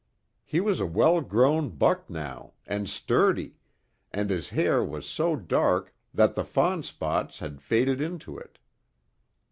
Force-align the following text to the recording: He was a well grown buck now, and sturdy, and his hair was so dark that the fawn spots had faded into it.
He 0.43 0.59
was 0.61 0.79
a 0.79 0.87
well 0.87 1.21
grown 1.21 1.69
buck 1.69 2.09
now, 2.09 2.53
and 2.65 2.89
sturdy, 2.89 3.57
and 4.11 4.31
his 4.31 4.49
hair 4.49 4.83
was 4.83 5.05
so 5.05 5.35
dark 5.35 5.93
that 6.11 6.33
the 6.33 6.43
fawn 6.43 6.81
spots 6.81 7.37
had 7.37 7.61
faded 7.61 8.01
into 8.01 8.35
it. 8.35 8.57